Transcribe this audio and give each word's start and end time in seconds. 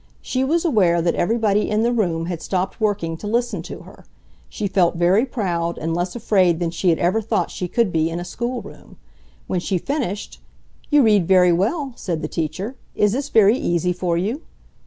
She 0.23 0.43
was 0.43 0.65
aware 0.65 0.99
that 0.99 1.13
everybody 1.13 1.69
in 1.69 1.83
the 1.83 1.93
room 1.93 2.25
had 2.25 2.41
stopped 2.41 2.81
working 2.81 3.15
to 3.17 3.27
listen 3.27 3.61
to 3.61 3.81
her. 3.81 4.03
She 4.49 4.67
felt 4.67 4.95
very 4.95 5.27
proud 5.27 5.77
and 5.77 5.93
less 5.93 6.15
afraid 6.15 6.57
than 6.59 6.71
she 6.71 6.89
had 6.89 6.97
ever 6.97 7.21
thought 7.21 7.51
she 7.51 7.67
could 7.67 7.91
be 7.91 8.09
in 8.09 8.19
a 8.19 8.25
schoolroom. 8.25 8.97
When 9.45 9.59
she 9.59 9.77
finished, 9.77 10.41
"You 10.89 11.03
read 11.03 11.27
very 11.27 11.51
well!" 11.51 11.93
said 11.95 12.23
the 12.23 12.27
teacher. 12.27 12.75
"Is 12.95 13.11
this 13.11 13.29
very 13.29 13.59
easy 13.59 13.93
for 13.93 14.17
you?" 14.17 14.41